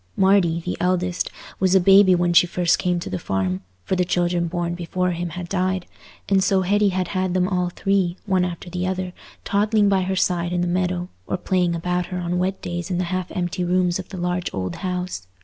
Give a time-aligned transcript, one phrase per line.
[0.17, 1.29] Marty, the eldest,
[1.59, 5.11] was a baby when she first came to the farm, for the children born before
[5.11, 5.85] him had died,
[6.27, 9.13] and so Hetty had had them all three, one after the other,
[9.45, 12.97] toddling by her side in the meadow, or playing about her on wet days in
[12.97, 15.27] the half empty rooms of the large old house.